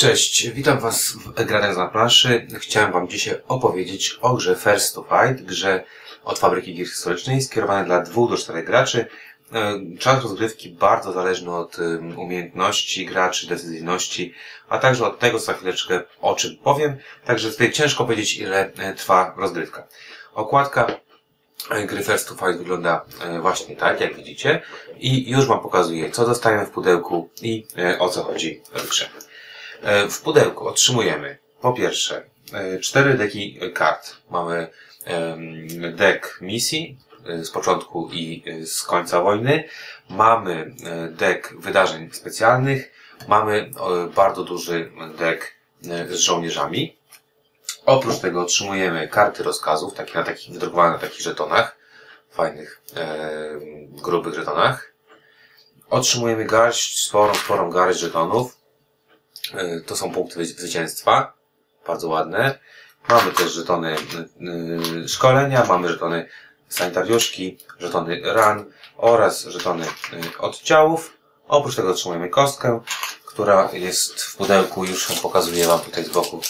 Cześć, 0.00 0.50
witam 0.50 0.78
Was 0.78 1.12
w 1.12 1.44
Gradach 1.44 1.76
na 1.76 1.88
planszy. 1.88 2.46
Chciałem 2.60 2.92
Wam 2.92 3.08
dzisiaj 3.08 3.42
opowiedzieć 3.48 4.18
o 4.22 4.34
grze 4.34 4.56
First 4.56 4.94
to 4.94 5.02
Fight, 5.02 5.44
grze 5.44 5.84
od 6.24 6.38
fabryki 6.38 6.74
gier 6.74 6.86
historycznej, 6.86 7.42
skierowanej 7.42 7.84
dla 7.84 8.00
2 8.00 8.28
do 8.28 8.36
4 8.36 8.62
graczy. 8.62 9.06
E, 9.52 9.80
czas 9.98 10.22
rozgrywki 10.22 10.70
bardzo 10.70 11.12
zależny 11.12 11.56
od 11.56 11.78
e, 11.78 11.98
umiejętności 12.16 13.06
graczy, 13.06 13.48
decyzyjności, 13.48 14.34
a 14.68 14.78
także 14.78 15.06
od 15.06 15.18
tego, 15.18 15.38
za 15.38 15.52
chwileczkę 15.52 16.02
o 16.20 16.34
czym 16.34 16.56
powiem. 16.56 16.96
Także 17.24 17.50
tutaj 17.50 17.72
ciężko 17.72 18.04
powiedzieć, 18.04 18.36
ile 18.36 18.72
e, 18.72 18.94
trwa 18.94 19.34
rozgrywka. 19.36 19.86
Okładka 20.34 20.86
gry 21.86 22.02
First 22.02 22.28
to 22.28 22.34
Fight 22.34 22.58
wygląda 22.58 23.04
właśnie 23.40 23.76
tak, 23.76 24.00
jak 24.00 24.16
widzicie. 24.16 24.62
I 24.96 25.30
już 25.30 25.46
Wam 25.46 25.60
pokazuję, 25.60 26.10
co 26.10 26.26
dostałem 26.26 26.66
w 26.66 26.70
pudełku 26.70 27.30
i 27.42 27.66
o 27.98 28.08
co 28.08 28.22
chodzi 28.22 28.62
w 28.74 28.88
grze. 28.88 29.08
W 30.10 30.20
pudełku 30.20 30.68
otrzymujemy 30.68 31.38
po 31.60 31.72
pierwsze 31.72 32.22
cztery 32.80 33.14
deki 33.14 33.60
kart. 33.74 34.16
Mamy 34.30 34.68
deck 35.96 36.40
misji, 36.40 36.98
Y, 37.28 37.44
z 37.44 37.50
początku 37.50 38.10
i 38.12 38.44
z 38.66 38.82
końca 38.82 39.20
wojny. 39.20 39.64
Mamy 40.10 40.74
deck 41.10 41.54
wydarzeń 41.58 42.10
specjalnych. 42.12 42.92
Mamy 43.28 43.70
bardzo 44.14 44.44
duży 44.44 44.92
deck 45.18 45.54
z 46.08 46.14
żołnierzami. 46.14 46.96
Oprócz 47.86 48.18
tego 48.18 48.42
otrzymujemy 48.42 49.08
karty 49.08 49.42
rozkazów, 49.42 49.94
takie 49.94 50.14
na 50.14 50.24
takich 50.24 50.52
wydrukowane 50.52 50.92
na 50.92 50.98
takich 50.98 51.20
żetonach, 51.20 51.76
fajnych, 52.30 52.82
e, 52.96 53.50
grubych 54.02 54.34
żetonach. 54.34 54.92
Otrzymujemy 55.90 56.44
garść, 56.44 57.06
sporą, 57.06 57.34
sporą 57.34 57.70
garść 57.70 58.00
żetonów. 58.00 58.56
E, 59.54 59.80
to 59.80 59.96
są 59.96 60.12
punkty 60.12 60.46
zwycięstwa. 60.46 61.32
Bardzo 61.86 62.08
ładne. 62.08 62.58
Mamy 63.08 63.32
też 63.32 63.52
żetony 63.52 63.96
e, 65.04 65.08
szkolenia, 65.08 65.64
mamy 65.64 65.88
żetony 65.88 66.28
sanitariuszki, 66.68 67.58
żetony 67.78 68.20
RAN 68.24 68.72
oraz 68.96 69.44
żetony 69.44 69.86
oddziałów. 70.38 71.16
Oprócz 71.48 71.76
tego 71.76 71.90
otrzymujemy 71.90 72.28
kostkę, 72.28 72.80
która 73.24 73.70
jest 73.72 74.22
w 74.22 74.36
pudełku, 74.36 74.84
już 74.84 75.06
pokazuję 75.22 75.66
Wam 75.66 75.80
tutaj 75.80 76.04
z 76.04 76.08
boku, 76.08 76.40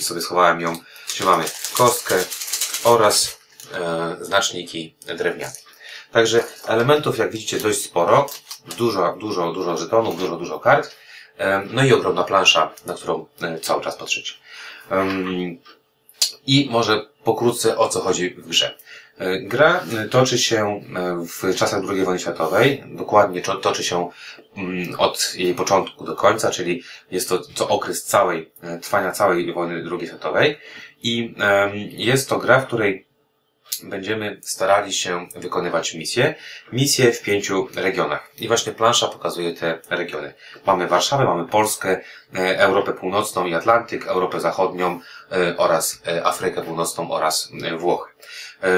sobie 0.00 0.20
schowałem 0.20 0.60
ją, 0.60 0.78
gdzie 1.14 1.24
mamy 1.24 1.44
kostkę 1.76 2.14
oraz 2.84 3.38
e, 3.74 4.16
znaczniki 4.20 4.96
drewniane. 5.06 5.52
Także 6.12 6.44
elementów, 6.66 7.18
jak 7.18 7.32
widzicie, 7.32 7.60
dość 7.60 7.84
sporo. 7.84 8.26
Dużo, 8.78 9.16
dużo, 9.20 9.52
dużo 9.52 9.76
żetonów, 9.76 10.18
dużo, 10.18 10.36
dużo 10.36 10.60
kart. 10.60 10.96
No 11.70 11.84
i 11.84 11.92
ogromna 11.92 12.24
plansza, 12.24 12.70
na 12.86 12.94
którą 12.94 13.26
e, 13.42 13.60
cały 13.60 13.84
czas 13.84 13.96
patrzycie. 13.96 14.32
I 16.46 16.68
może 16.70 17.06
pokrótce 17.24 17.78
o 17.78 17.88
co 17.88 18.00
chodzi 18.00 18.30
w 18.30 18.48
grze. 18.48 18.74
E, 19.18 19.40
gra 19.40 19.84
e, 19.98 20.08
toczy 20.08 20.38
się 20.38 20.80
w 21.28 21.56
czasach 21.56 21.82
II 21.90 22.04
wojny 22.04 22.20
światowej, 22.20 22.84
dokładnie 22.86 23.42
toczy 23.42 23.84
się 23.84 24.10
mm, 24.56 25.00
od 25.00 25.34
jej 25.34 25.54
początku 25.54 26.04
do 26.04 26.16
końca, 26.16 26.50
czyli 26.50 26.82
jest 27.10 27.28
to, 27.28 27.38
to 27.38 27.68
okres 27.68 28.04
całej, 28.04 28.50
trwania 28.82 29.12
całej 29.12 29.52
wojny 29.52 29.84
II 29.90 30.06
światowej 30.06 30.58
i 31.02 31.34
jest 31.90 32.28
to 32.28 32.38
gra, 32.38 32.60
w 32.60 32.66
której 32.66 33.05
będziemy 33.84 34.40
starali 34.42 34.92
się 34.92 35.28
wykonywać 35.36 35.94
misje. 35.94 36.34
Misje 36.72 37.12
w 37.12 37.22
pięciu 37.22 37.68
regionach. 37.74 38.30
I 38.38 38.48
właśnie 38.48 38.72
plansza 38.72 39.08
pokazuje 39.08 39.54
te 39.54 39.78
regiony. 39.90 40.34
Mamy 40.66 40.86
Warszawę, 40.86 41.24
mamy 41.24 41.48
Polskę, 41.48 42.00
Europę 42.56 42.92
Północną 42.92 43.46
i 43.46 43.54
Atlantyk, 43.54 44.06
Europę 44.06 44.40
Zachodnią, 44.40 45.00
E, 45.30 45.56
oraz 45.56 46.02
e, 46.06 46.26
Afrykę 46.26 46.62
Północną 46.62 47.10
oraz 47.10 47.52
e, 47.62 47.76
Włochy. 47.76 48.12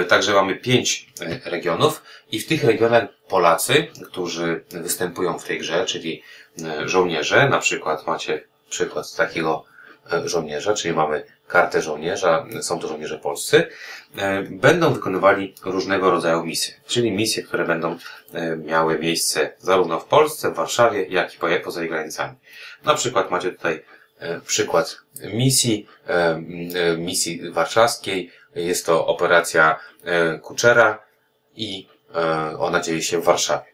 Także 0.08 0.32
mamy 0.32 0.56
pięć 0.56 1.12
regionów 1.44 2.02
i 2.32 2.40
w 2.40 2.46
tych 2.46 2.64
regionach 2.64 3.04
Polacy, 3.28 3.86
którzy 4.06 4.64
występują 4.70 5.38
w 5.38 5.44
tej 5.44 5.58
grze, 5.58 5.84
czyli 5.86 6.22
żołnierze, 6.84 7.48
na 7.48 7.58
przykład 7.58 8.06
macie 8.06 8.44
przykład 8.70 9.16
takiego 9.16 9.64
żołnierza, 10.24 10.74
czyli 10.74 10.94
mamy 10.94 11.24
kartę 11.48 11.82
żołnierza, 11.82 12.46
są 12.62 12.78
to 12.78 12.88
żołnierze 12.88 13.18
polscy, 13.18 13.66
będą 14.50 14.92
wykonywali 14.92 15.54
różnego 15.64 16.10
rodzaju 16.10 16.44
misje, 16.44 16.74
czyli 16.86 17.12
misje, 17.12 17.42
które 17.42 17.64
będą 17.64 17.98
miały 18.64 18.98
miejsce 18.98 19.52
zarówno 19.58 20.00
w 20.00 20.04
Polsce, 20.04 20.50
w 20.50 20.54
Warszawie, 20.54 21.06
jak 21.06 21.34
i 21.34 21.38
poza 21.64 21.80
jej 21.80 21.90
granicami. 21.90 22.34
Na 22.84 22.94
przykład 22.94 23.30
macie 23.30 23.52
tutaj 23.52 23.82
E, 24.18 24.40
przykład 24.40 25.00
misji, 25.32 25.86
e, 26.08 26.12
e, 26.12 26.96
misji 26.96 27.50
warszawskiej. 27.50 28.30
Jest 28.54 28.86
to 28.86 29.06
operacja 29.06 29.80
Kuczera 30.42 31.02
i 31.54 31.88
ona 32.58 32.80
dzieje 32.80 33.02
się 33.02 33.20
w 33.20 33.24
Warszawie. 33.24 33.66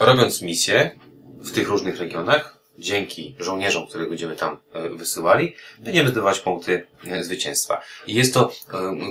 Robiąc 0.00 0.42
misję 0.42 0.90
w 1.38 1.52
tych 1.52 1.68
różnych 1.68 1.98
regionach, 1.98 2.56
dzięki 2.80 3.36
żołnierzom, 3.38 3.86
których 3.86 4.08
będziemy 4.08 4.36
tam 4.36 4.56
wysyłali, 4.90 5.54
będziemy 5.78 6.08
zdobywać 6.08 6.40
punkty 6.40 6.86
zwycięstwa. 7.20 7.82
I 8.06 8.14
jest 8.14 8.34
to 8.34 8.52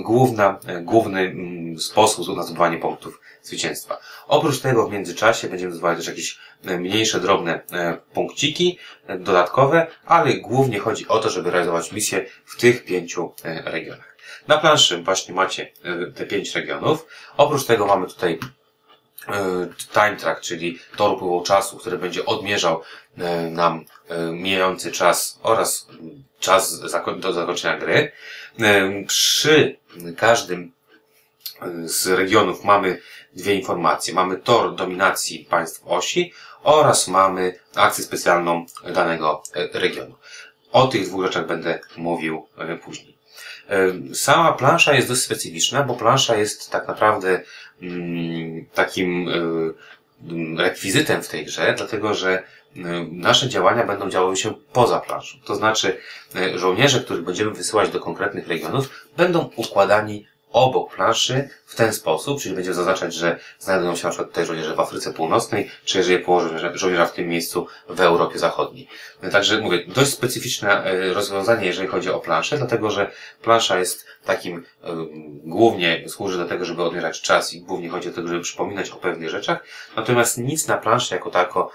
główna, 0.02 0.58
główny 0.82 1.20
mm, 1.20 1.78
sposób 1.78 2.36
na 2.36 2.42
zdobywanie 2.42 2.78
punktów 2.78 3.20
zwycięstwa. 3.42 3.98
Oprócz 4.28 4.60
tego 4.60 4.88
w 4.88 4.92
międzyczasie 4.92 5.48
będziemy 5.48 5.72
zdobywać 5.72 5.98
też 5.98 6.06
jakieś 6.06 6.38
e, 6.64 6.78
mniejsze, 6.78 7.20
drobne 7.20 7.60
e, 7.72 7.96
punkciki 8.12 8.78
e, 9.06 9.18
dodatkowe, 9.18 9.86
ale 10.06 10.34
głównie 10.34 10.78
chodzi 10.78 11.08
o 11.08 11.18
to, 11.18 11.30
żeby 11.30 11.50
realizować 11.50 11.92
misję 11.92 12.26
w 12.44 12.56
tych 12.56 12.84
pięciu 12.84 13.32
regionach. 13.44 14.16
Na 14.48 14.58
planszy 14.58 15.02
właśnie 15.02 15.34
macie 15.34 15.72
te 16.14 16.26
pięć 16.26 16.54
regionów. 16.54 17.06
Oprócz 17.36 17.64
tego 17.64 17.86
mamy 17.86 18.06
tutaj 18.06 18.38
time 19.92 20.16
track, 20.16 20.40
czyli 20.40 20.78
tor 20.96 21.12
upływu 21.12 21.42
czasu, 21.42 21.76
który 21.76 21.98
będzie 21.98 22.26
odmierzał 22.26 22.82
nam 23.50 23.84
mijający 24.32 24.92
czas 24.92 25.38
oraz 25.42 25.86
czas 26.40 26.80
do 27.20 27.32
zakończenia 27.32 27.78
gry. 27.78 28.12
Przy 29.06 29.76
każdym 30.16 30.72
z 31.84 32.06
regionów 32.06 32.64
mamy 32.64 33.00
dwie 33.32 33.54
informacje. 33.54 34.14
Mamy 34.14 34.36
tor 34.36 34.74
dominacji 34.74 35.46
państw 35.50 35.82
osi 35.86 36.32
oraz 36.62 37.08
mamy 37.08 37.58
akcję 37.74 38.04
specjalną 38.04 38.66
danego 38.94 39.42
e, 39.54 39.80
regionu. 39.80 40.14
O 40.72 40.86
tych 40.86 41.06
dwóch 41.06 41.22
rzeczach 41.24 41.46
będę 41.46 41.78
mówił 41.96 42.46
e, 42.58 42.76
później. 42.76 43.16
E, 43.68 44.14
sama 44.14 44.52
plansza 44.52 44.94
jest 44.94 45.08
dość 45.08 45.22
specyficzna, 45.22 45.82
bo 45.82 45.94
plansza 45.94 46.36
jest 46.36 46.70
tak 46.70 46.88
naprawdę 46.88 47.42
takim 48.74 49.28
rekwizytem 50.56 51.22
w 51.22 51.28
tej 51.28 51.44
grze, 51.44 51.74
dlatego 51.76 52.14
że 52.14 52.42
nasze 53.12 53.48
działania 53.48 53.86
będą 53.86 54.10
działały 54.10 54.36
się 54.36 54.54
poza 54.72 55.00
planszą. 55.00 55.38
To 55.44 55.54
znaczy, 55.54 55.96
żołnierze, 56.54 57.00
których 57.00 57.24
będziemy 57.24 57.50
wysyłać 57.50 57.90
do 57.90 58.00
konkretnych 58.00 58.48
regionów, 58.48 59.06
będą 59.16 59.50
układani 59.56 60.26
obok 60.52 60.94
planszy 60.94 61.48
w 61.66 61.76
ten 61.76 61.92
sposób, 61.92 62.40
czyli 62.40 62.54
będziemy 62.54 62.74
zaznaczać, 62.74 63.14
że 63.14 63.38
znajdują 63.58 63.96
się 63.96 64.04
na 64.04 64.10
przykład 64.10 64.28
tutaj 64.28 64.46
żołnierze 64.46 64.74
w 64.74 64.80
Afryce 64.80 65.12
Północnej, 65.12 65.70
czy 65.84 65.98
jeżeli 65.98 66.24
położymy 66.24 66.78
żołnierza 66.78 67.06
w 67.06 67.12
tym 67.12 67.28
miejscu 67.28 67.66
w 67.88 68.00
Europie 68.00 68.38
Zachodniej. 68.38 68.88
Także 69.32 69.60
mówię, 69.60 69.84
dość 69.86 70.10
specyficzne 70.10 70.84
e, 70.84 71.14
rozwiązanie, 71.14 71.66
jeżeli 71.66 71.88
chodzi 71.88 72.10
o 72.10 72.20
planszę, 72.20 72.56
dlatego 72.58 72.90
że 72.90 73.10
plansza 73.42 73.78
jest 73.78 74.06
takim, 74.24 74.64
głównie 75.44 76.08
służy 76.08 76.38
do 76.38 76.44
tego, 76.44 76.64
żeby 76.64 76.82
odmierzać 76.82 77.20
czas 77.20 77.54
i 77.54 77.60
głównie 77.60 77.88
chodzi 77.88 78.08
o 78.08 78.12
to, 78.12 78.28
żeby 78.28 78.40
przypominać 78.40 78.90
o 78.90 78.96
pewnych 78.96 79.30
rzeczach, 79.30 79.64
natomiast 79.96 80.38
nic 80.38 80.66
na 80.66 80.76
planszy 80.76 81.14
jako 81.14 81.30
tako 81.30 81.70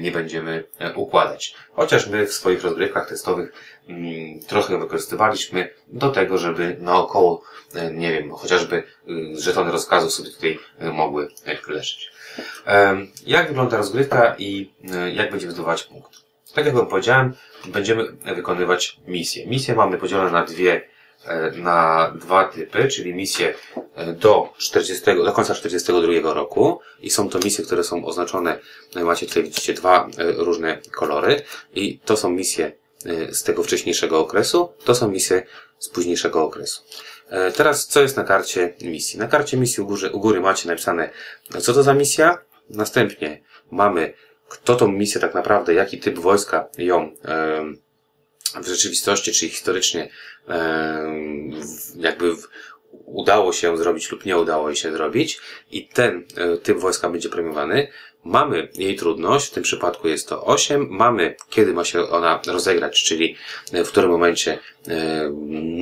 nie 0.00 0.12
będziemy 0.12 0.64
e, 0.78 0.94
układać. 0.94 1.54
Chociaż 1.72 2.06
my 2.06 2.26
w 2.26 2.32
swoich 2.32 2.62
rozgrywkach 2.62 3.08
testowych 3.08 3.52
mm, 3.88 4.40
trochę 4.40 4.78
wykorzystywaliśmy 4.78 5.70
do 5.88 6.10
tego, 6.10 6.38
żeby 6.38 6.76
naokoło, 6.80 7.42
e, 7.74 7.92
nie 7.92 8.12
wiem, 8.12 8.30
chociażby 8.30 8.82
żetony 9.34 9.72
rozkazów 9.72 10.12
sobie 10.12 10.30
tutaj 10.30 10.58
e, 10.78 10.92
mogły 10.92 11.28
leżeć. 11.68 12.14
Jak 13.26 13.48
wygląda 13.48 13.76
rozgrywka 13.76 14.34
i 14.38 14.70
jak 15.12 15.30
będziemy 15.30 15.52
zdobywać 15.52 15.82
punkt? 15.82 16.10
Tak 16.54 16.66
jak 16.66 16.74
Wam 16.74 16.86
powiedziałem, 16.86 17.34
będziemy 17.66 18.04
wykonywać 18.12 19.00
misje. 19.06 19.46
Misje 19.46 19.74
mamy 19.74 19.98
podzielone 19.98 20.30
na 20.30 20.44
dwie 20.44 20.80
E, 20.80 20.93
na 21.56 22.12
dwa 22.20 22.44
typy, 22.44 22.88
czyli 22.88 23.14
misje 23.14 23.54
e, 23.94 24.12
do 24.12 24.48
40, 24.58 25.04
do 25.04 25.32
końca 25.32 25.54
42 25.54 26.34
roku 26.34 26.80
i 27.00 27.10
są 27.10 27.28
to 27.28 27.38
misje, 27.38 27.64
które 27.64 27.84
są 27.84 28.04
oznaczone, 28.04 28.58
e, 28.96 29.04
macie 29.04 29.26
tutaj 29.26 29.42
widzicie 29.42 29.74
dwa 29.74 30.08
różne 30.18 30.78
kolory 30.92 31.42
i 31.74 31.98
to 31.98 32.16
są 32.16 32.30
misje 32.30 32.72
z 33.32 33.42
tego 33.42 33.62
wcześniejszego 33.62 34.20
okresu, 34.20 34.68
to 34.84 34.94
są 34.94 35.08
misje 35.08 35.42
z 35.78 35.88
późniejszego 35.88 36.44
okresu. 36.44 36.82
Teraz 37.56 37.86
co 37.86 38.00
jest 38.00 38.16
na 38.16 38.24
karcie 38.24 38.74
misji? 38.82 39.18
Na 39.18 39.28
karcie 39.28 39.56
misji 39.56 39.82
u 39.82 39.86
góry, 39.86 40.10
u 40.10 40.20
góry 40.20 40.40
macie 40.40 40.68
napisane 40.68 41.10
co 41.60 41.72
to 41.72 41.82
za 41.82 41.94
misja, 41.94 42.38
następnie 42.70 43.42
mamy 43.70 44.14
kto 44.48 44.76
tą 44.76 44.88
misję 44.88 45.20
tak 45.20 45.34
naprawdę, 45.34 45.74
jaki 45.74 45.98
typ 45.98 46.18
wojska 46.18 46.68
ją 46.78 47.10
w 48.62 48.66
rzeczywistości, 48.66 49.32
czy 49.32 49.48
historycznie 49.48 50.08
jakby 51.96 52.36
udało 53.06 53.52
się 53.52 53.78
zrobić 53.78 54.10
lub 54.10 54.24
nie 54.24 54.36
udało 54.36 54.74
się 54.74 54.92
zrobić 54.92 55.40
i 55.70 55.88
ten 55.88 56.24
e, 56.36 56.56
typ 56.56 56.78
wojska 56.78 57.10
będzie 57.10 57.28
premiowany. 57.28 57.88
Mamy 58.24 58.68
jej 58.74 58.96
trudność, 58.96 59.46
w 59.46 59.50
tym 59.50 59.62
przypadku 59.62 60.08
jest 60.08 60.28
to 60.28 60.44
8. 60.44 60.86
Mamy, 60.90 61.36
kiedy 61.50 61.72
ma 61.72 61.84
się 61.84 62.08
ona 62.08 62.40
rozegrać, 62.46 63.02
czyli 63.02 63.36
w 63.72 63.88
którym 63.88 64.10
momencie 64.10 64.58
e, 64.88 65.30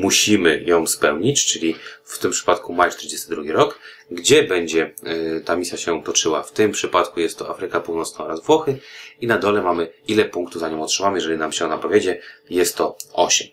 musimy 0.02 0.62
ją 0.66 0.86
spełnić, 0.86 1.46
czyli 1.46 1.76
w 2.04 2.18
tym 2.18 2.30
przypadku 2.30 2.72
maj 2.72 2.90
42 2.90 3.52
rok. 3.52 3.78
Gdzie 4.10 4.42
będzie 4.42 4.94
e, 5.02 5.40
ta 5.40 5.56
misja 5.56 5.78
się 5.78 6.02
toczyła? 6.02 6.42
W 6.42 6.52
tym 6.52 6.72
przypadku 6.72 7.20
jest 7.20 7.38
to 7.38 7.50
Afryka 7.50 7.80
Północna 7.80 8.24
oraz 8.24 8.44
Włochy 8.44 8.78
i 9.20 9.26
na 9.26 9.38
dole 9.38 9.62
mamy 9.62 9.88
ile 10.08 10.24
punktów 10.24 10.60
za 10.60 10.68
nią 10.68 10.82
otrzymamy, 10.82 11.18
jeżeli 11.18 11.38
nam 11.38 11.52
się 11.52 11.64
ona 11.64 11.78
powiedzie, 11.78 12.20
jest 12.50 12.76
to 12.76 12.96
8. 13.12 13.48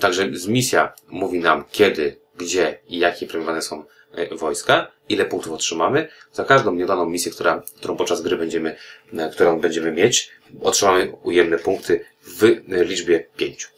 Także 0.00 0.30
misja 0.48 0.92
mówi 1.08 1.38
nam, 1.38 1.64
kiedy 1.72 2.21
gdzie 2.42 2.78
i 2.88 2.98
jakie 2.98 3.26
premiowane 3.26 3.62
są 3.62 3.84
e, 4.14 4.36
wojska, 4.36 4.92
ile 5.08 5.24
punktów 5.24 5.52
otrzymamy. 5.52 6.08
Za 6.32 6.44
każdą 6.44 6.74
niedaną 6.74 7.06
misję, 7.06 7.32
która, 7.32 7.62
którą 7.76 7.96
podczas 7.96 8.22
gry 8.22 8.36
będziemy, 8.36 8.76
e, 9.18 9.30
którą 9.30 9.60
będziemy 9.60 9.92
mieć, 9.92 10.30
otrzymamy 10.62 11.12
ujemne 11.22 11.58
punkty 11.58 12.04
w 12.22 12.44
e, 12.44 12.84
liczbie 12.84 13.26
pięciu. 13.36 13.68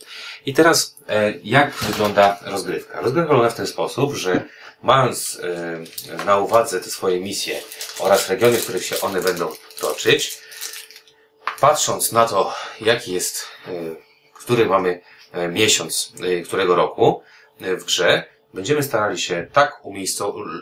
I 0.46 0.54
teraz, 0.54 0.96
jak 1.44 1.74
wygląda 1.74 2.40
rozgrywka? 2.42 3.00
Rozgrywka 3.00 3.28
wygląda 3.28 3.50
w 3.50 3.56
ten 3.56 3.66
sposób, 3.66 4.14
że 4.14 4.44
mając 4.82 5.40
na 6.26 6.38
uwadze 6.38 6.80
te 6.80 6.90
swoje 6.90 7.20
misje 7.20 7.60
oraz 7.98 8.30
regiony, 8.30 8.58
w 8.58 8.62
których 8.62 8.84
się 8.84 9.00
one 9.00 9.20
będą 9.20 9.50
toczyć, 9.80 10.38
patrząc 11.60 12.12
na 12.12 12.28
to, 12.28 12.54
jaki 12.80 13.12
jest, 13.12 13.46
który 14.34 14.66
mamy 14.66 15.00
miesiąc 15.48 16.12
którego 16.44 16.74
roku 16.74 17.22
w 17.60 17.84
grze, 17.84 18.33
będziemy 18.54 18.82
starali 18.82 19.18
się 19.18 19.46
tak 19.52 19.82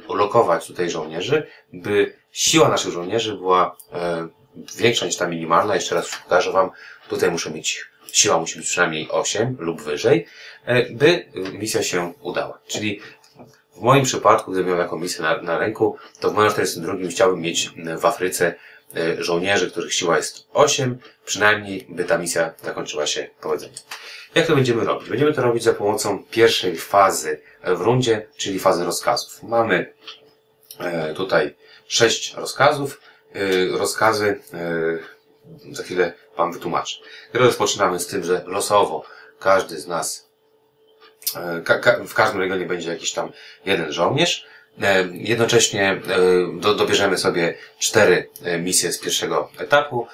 ulokować 0.08 0.66
tutaj 0.66 0.90
żołnierzy, 0.90 1.46
by 1.72 2.16
siła 2.32 2.68
naszych 2.68 2.92
żołnierzy 2.92 3.34
była 3.34 3.76
e, 3.92 4.28
większa 4.76 5.06
niż 5.06 5.16
ta 5.16 5.28
minimalna. 5.28 5.74
Jeszcze 5.74 5.94
raz 5.94 6.10
pokażę 6.22 6.52
Wam, 6.52 6.70
tutaj 7.08 7.30
muszę 7.30 7.50
mieć, 7.50 7.84
siła 8.12 8.38
musi 8.38 8.58
być 8.58 8.66
przynajmniej 8.66 9.08
8 9.10 9.56
lub 9.58 9.82
wyżej, 9.82 10.26
e, 10.64 10.90
by 10.90 11.26
misja 11.52 11.82
się 11.82 12.12
udała. 12.20 12.58
Czyli 12.66 13.00
w 13.76 13.80
moim 13.80 14.04
przypadku, 14.04 14.52
gdybym 14.52 14.68
miał 14.68 14.84
taką 14.84 14.98
misję 14.98 15.22
na, 15.22 15.42
na 15.42 15.58
ręku, 15.58 15.96
to 16.20 16.30
w 16.30 16.34
moim 16.34 16.50
42 16.50 17.08
chciałbym 17.10 17.40
mieć 17.40 17.70
w 18.00 18.06
Afryce 18.06 18.54
żołnierzy, 19.18 19.70
których 19.70 19.94
siła 19.94 20.16
jest 20.16 20.46
8, 20.52 20.98
przynajmniej 21.24 21.86
by 21.88 22.04
ta 22.04 22.18
misja 22.18 22.54
zakończyła 22.62 23.06
się 23.06 23.30
powodzeniem. 23.40 23.74
Jak 24.34 24.46
to 24.46 24.54
będziemy 24.54 24.84
robić? 24.84 25.08
Będziemy 25.08 25.32
to 25.32 25.42
robić 25.42 25.62
za 25.62 25.72
pomocą 25.72 26.24
pierwszej 26.30 26.76
fazy 26.76 27.40
w 27.64 27.80
rundzie, 27.80 28.26
czyli 28.36 28.58
fazy 28.58 28.84
rozkazów. 28.84 29.42
Mamy 29.42 29.94
e, 30.78 31.14
tutaj 31.14 31.54
sześć 31.88 32.34
rozkazów. 32.34 33.00
E, 33.34 33.78
rozkazy 33.78 34.40
e, 34.54 35.74
za 35.74 35.82
chwilę 35.82 36.12
Wam 36.36 36.52
wytłumaczę. 36.52 36.96
Rozpoczynamy 37.32 38.00
z 38.00 38.06
tym, 38.06 38.24
że 38.24 38.44
losowo 38.46 39.04
każdy 39.38 39.80
z 39.80 39.86
nas 39.86 40.32
w 42.08 42.14
każdym 42.14 42.40
regionie 42.40 42.66
będzie 42.66 42.90
jakiś 42.90 43.12
tam 43.12 43.32
jeden 43.64 43.92
żołnierz. 43.92 44.46
Jednocześnie 45.12 46.00
dobierzemy 46.76 47.18
sobie 47.18 47.54
cztery 47.78 48.30
misje 48.60 48.92
z 48.92 48.98
pierwszego 48.98 49.50
etapu. 49.58 50.06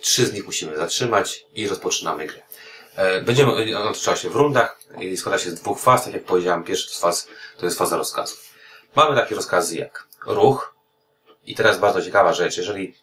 Trzy 0.00 0.26
z 0.26 0.32
nich 0.32 0.46
musimy 0.46 0.76
zatrzymać 0.76 1.46
i 1.54 1.68
rozpoczynamy 1.68 2.26
grę. 2.26 2.42
E, 2.98 3.20
będziemy, 3.22 3.78
ona 3.78 3.92
toczyła 3.92 4.16
się 4.16 4.30
w 4.30 4.36
rundach 4.36 4.80
i 5.00 5.16
składa 5.16 5.38
się 5.38 5.50
z 5.50 5.54
dwóch 5.54 5.80
faz, 5.80 6.04
tak 6.04 6.14
jak 6.14 6.24
powiedziałem, 6.24 6.64
pierwszy 6.64 6.94
to 6.94 7.00
faz, 7.00 7.28
to 7.58 7.66
jest 7.66 7.78
faza 7.78 7.96
rozkazów. 7.96 8.44
Mamy 8.96 9.16
takie 9.16 9.34
rozkazy 9.34 9.76
jak 9.76 10.06
ruch 10.26 10.74
i 11.46 11.54
teraz 11.54 11.78
bardzo 11.78 12.02
ciekawa 12.02 12.32
rzecz, 12.32 12.56
jeżeli, 12.56 12.94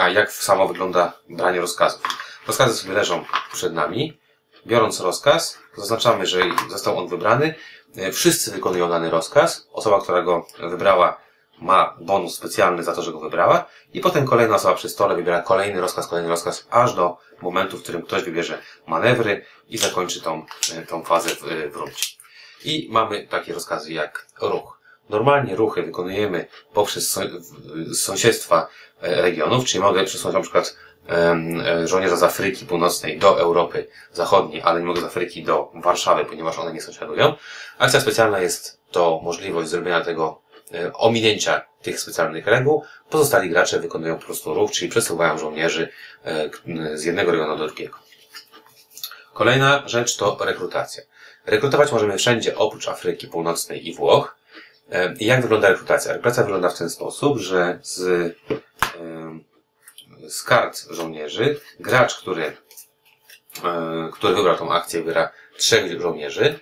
a 0.00 0.08
jak 0.08 0.32
samo 0.32 0.68
wygląda 0.68 1.12
branie 1.28 1.60
rozkazów. 1.60 2.02
Rozkazy 2.46 2.74
sobie 2.74 2.94
leżą 2.94 3.24
przed 3.52 3.74
nami, 3.74 4.20
biorąc 4.66 5.00
rozkaz, 5.00 5.58
zaznaczamy, 5.76 6.26
że 6.26 6.40
został 6.70 6.98
on 6.98 7.08
wybrany, 7.08 7.46
e, 7.46 7.54
wszyscy 8.12 8.50
wykonują 8.50 8.88
dany 8.88 9.10
rozkaz, 9.10 9.68
osoba, 9.72 10.00
która 10.00 10.22
go 10.22 10.46
wybrała 10.70 11.24
ma 11.60 11.96
bonus 12.00 12.34
specjalny 12.34 12.84
za 12.84 12.94
to, 12.94 13.02
że 13.02 13.12
go 13.12 13.20
wybrała 13.20 13.66
i 13.92 14.00
potem 14.00 14.26
kolejna 14.26 14.54
osoba 14.54 14.74
przy 14.74 14.88
stole 14.88 15.16
wybiera 15.16 15.42
kolejny 15.42 15.80
rozkaz, 15.80 16.06
kolejny 16.06 16.28
rozkaz, 16.28 16.66
aż 16.70 16.94
do 16.94 17.16
momentu, 17.42 17.78
w 17.78 17.82
którym 17.82 18.02
ktoś 18.02 18.22
wybierze 18.22 18.58
manewry 18.86 19.44
i 19.68 19.78
zakończy 19.78 20.20
tą, 20.20 20.46
e, 20.74 20.82
tą 20.82 21.04
fazę 21.04 21.30
w, 21.30 21.72
w 21.72 21.76
rundzie. 21.76 22.04
I 22.64 22.88
mamy 22.90 23.26
takie 23.26 23.52
rozkazy 23.52 23.92
jak 23.92 24.26
ruch. 24.40 24.80
Normalnie 25.08 25.56
ruchy 25.56 25.82
wykonujemy 25.82 26.46
poprzez 26.72 27.18
sąsiedztwa 27.94 28.68
e, 29.00 29.22
regionów, 29.22 29.64
czyli 29.64 29.80
mogę 29.80 30.04
przesłać 30.04 30.34
na 30.34 30.40
przykład 30.40 30.76
e, 30.76 30.93
żołnierza 31.84 32.16
z 32.16 32.22
Afryki 32.22 32.66
Północnej 32.66 33.18
do 33.18 33.40
Europy 33.40 33.86
Zachodniej, 34.12 34.62
ale 34.62 34.80
nie 34.80 34.86
mogę 34.86 35.00
z 35.00 35.04
Afryki 35.04 35.42
do 35.42 35.70
Warszawy, 35.74 36.24
ponieważ 36.24 36.58
one 36.58 36.72
nie 36.72 36.80
sąsiadują. 36.80 37.34
Akcja 37.78 38.00
specjalna 38.00 38.38
jest 38.38 38.80
to 38.90 39.20
możliwość 39.22 39.68
zrobienia 39.68 40.00
tego 40.00 40.44
ominięcia 40.94 41.66
tych 41.82 42.00
specjalnych 42.00 42.46
reguł, 42.46 42.84
pozostali 43.10 43.50
gracze 43.50 43.80
wykonują 43.80 44.18
po 44.18 44.24
prostu 44.24 44.54
ruch, 44.54 44.70
czyli 44.70 44.90
przesuwają 44.90 45.38
żołnierzy 45.38 45.88
e, 46.24 46.50
z 46.98 47.04
jednego 47.04 47.32
regionu 47.32 47.56
do 47.56 47.66
drugiego. 47.66 47.98
Kolejna 49.32 49.82
rzecz 49.86 50.16
to 50.16 50.38
rekrutacja. 50.40 51.02
Rekrutować 51.46 51.92
możemy 51.92 52.18
wszędzie 52.18 52.56
oprócz 52.56 52.88
Afryki 52.88 53.28
Północnej 53.28 53.88
i 53.88 53.94
Włoch. 53.94 54.36
Jak 55.20 55.42
wygląda 55.42 55.68
rekrutacja? 55.68 56.12
Rekrutacja 56.12 56.42
wygląda 56.42 56.68
w 56.68 56.78
ten 56.78 56.90
sposób, 56.90 57.38
że 57.38 57.78
z, 57.82 58.34
z 60.28 60.42
kart 60.42 60.86
żołnierzy 60.90 61.60
gracz, 61.80 62.14
który, 62.14 62.56
który 64.12 64.34
wybrał 64.34 64.56
tą 64.56 64.72
akcję, 64.72 65.00
wybiera 65.00 65.30
trzech 65.56 66.00
żołnierzy, 66.00 66.60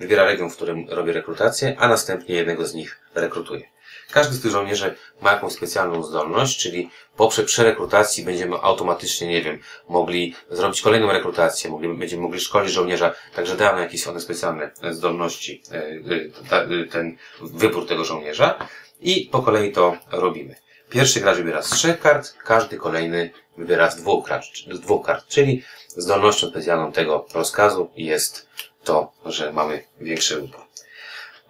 wybiera 0.00 0.24
region, 0.24 0.50
w 0.50 0.56
którym 0.56 0.86
robi 0.88 1.12
rekrutację, 1.12 1.76
a 1.78 1.88
następnie 1.88 2.34
jednego 2.34 2.66
z 2.66 2.74
nich 2.74 3.00
rekrutuje. 3.14 3.74
Każdy 4.10 4.34
z 4.34 4.42
tych 4.42 4.50
żołnierzy 4.50 4.94
ma 5.20 5.32
jakąś 5.32 5.52
specjalną 5.52 6.02
zdolność, 6.02 6.58
czyli 6.58 6.90
po 7.16 7.28
przerekrutacji 7.28 8.24
będziemy 8.24 8.56
automatycznie, 8.56 9.28
nie 9.28 9.42
wiem, 9.42 9.58
mogli 9.88 10.34
zrobić 10.50 10.80
kolejną 10.82 11.12
rekrutację, 11.12 11.70
mogli, 11.70 11.88
będziemy 11.88 12.22
mogli 12.22 12.40
szkolić 12.40 12.72
żołnierza, 12.72 13.14
także 13.34 13.56
damy 13.56 13.80
jakieś 13.80 14.06
one 14.06 14.20
specjalne 14.20 14.70
zdolności, 14.90 15.62
e, 15.72 15.76
e, 15.76 16.82
e, 16.82 16.84
ten 16.84 17.16
wybór 17.40 17.86
tego 17.86 18.04
żołnierza 18.04 18.68
i 19.00 19.28
po 19.32 19.42
kolei 19.42 19.72
to 19.72 19.96
robimy. 20.12 20.63
Pierwszy 20.94 21.20
gracz 21.20 21.36
wybiera 21.36 21.62
z 21.62 21.70
trzech 21.70 22.00
kart, 22.00 22.34
każdy 22.44 22.76
kolejny 22.76 23.30
wybiera 23.56 23.90
z 23.90 23.96
dwóch 23.96 24.28
kart, 24.28 24.44
z 24.72 24.80
dwóch 24.80 25.06
kart 25.06 25.28
czyli 25.28 25.62
zdolnością 25.88 26.48
specjalną 26.48 26.92
tego 26.92 27.26
rozkazu 27.34 27.90
jest 27.96 28.48
to, 28.84 29.12
że 29.26 29.52
mamy 29.52 29.84
większy 30.00 30.40
wybór. 30.40 30.60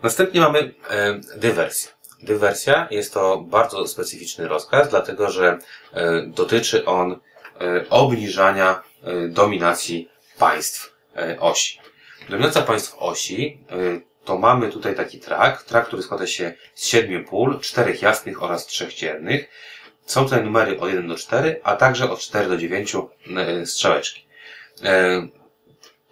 Następnie 0.03 0.41
mamy 0.41 0.75
e, 0.91 1.21
dywersję. 1.37 1.91
Dywersja 2.23 2.89
jest 2.91 3.15
to 3.15 3.37
bardzo 3.37 3.87
specyficzny 3.87 4.49
rozkaz, 4.49 4.89
dlatego 4.89 5.31
że 5.31 5.59
e, 5.93 6.23
dotyczy 6.27 6.85
on 6.85 7.13
e, 7.13 7.19
obniżania 7.91 8.83
e, 9.03 9.29
dominacji 9.29 10.09
państw 10.39 10.95
e, 11.17 11.41
osi. 11.41 11.81
Dominacja 12.29 12.63
państw 12.63 12.95
osi 12.99 13.59
e, 13.71 13.75
to 14.25 14.39
mamy 14.39 14.69
tutaj 14.69 14.95
taki 14.95 15.21
trak, 15.21 15.63
trak, 15.63 15.87
który 15.87 16.03
składa 16.03 16.27
się 16.27 16.55
z 16.75 16.87
siedmiu 16.87 17.25
pól, 17.25 17.61
czterech 17.61 18.03
jasnych 18.03 18.43
oraz 18.43 18.67
trzech 18.67 18.95
ciemnych. 18.95 19.49
Są 20.07 20.25
tutaj 20.25 20.45
numery 20.45 20.81
od 20.81 20.89
1 20.89 21.09
do 21.09 21.17
4, 21.17 21.61
a 21.63 21.77
także 21.77 22.11
od 22.11 22.21
4 22.21 22.49
do 22.49 22.57
9 22.57 22.97
strzałeczki. 23.65 24.27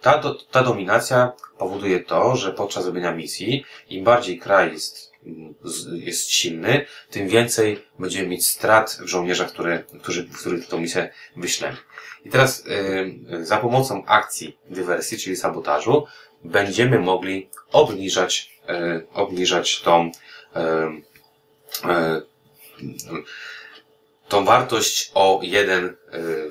Ta, 0.01 0.17
do, 0.17 0.35
ta 0.35 0.63
dominacja 0.63 1.31
powoduje 1.57 1.99
to, 1.99 2.35
że 2.35 2.53
podczas 2.53 2.85
robienia 2.85 3.11
misji, 3.11 3.65
im 3.89 4.03
bardziej 4.03 4.39
kraj 4.39 4.71
jest, 4.71 5.11
jest 5.93 6.31
silny, 6.31 6.85
tym 7.09 7.27
więcej 7.27 7.85
będziemy 7.99 8.27
mieć 8.27 8.47
strat 8.47 8.97
w 9.01 9.07
żołnierzach, 9.07 9.49
które, 9.49 9.83
którzy, 10.01 10.27
których 10.27 10.67
tę 10.67 10.79
misję 10.79 11.09
wyślemy. 11.37 11.77
I 12.25 12.29
teraz 12.29 12.63
yy, 13.29 13.45
za 13.45 13.57
pomocą 13.57 14.05
akcji 14.05 14.57
dywersji, 14.69 15.17
czyli 15.17 15.35
sabotażu, 15.35 16.05
będziemy 16.43 16.99
mogli 16.99 17.49
obniżać, 17.71 18.51
yy, 18.67 19.07
obniżać 19.13 19.81
tą, 19.81 20.11
yy, 20.55 22.21
tą 24.29 24.45
wartość 24.45 25.11
o 25.13 25.39
jeden, 25.43 25.95